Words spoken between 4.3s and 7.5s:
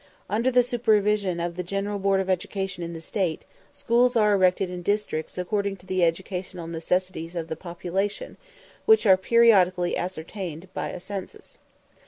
erected in districts according to the educational necessities of